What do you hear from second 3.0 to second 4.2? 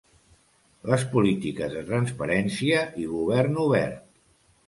i govern obert.